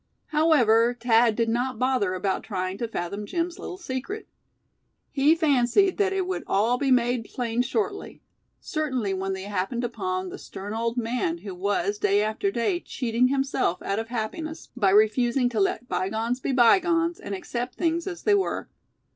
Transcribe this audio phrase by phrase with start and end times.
[0.29, 4.27] However, Thad did not bother about trying to fathom Jim's little secret.
[5.11, 8.23] He fancied that it would all be made plain shortly;
[8.59, 13.27] certainly when they happened upon the stern old man who was day after day cheating
[13.27, 18.23] himself out of happiness, by refusing to let bygones be bygones, and accept things as
[18.23, 18.69] they were.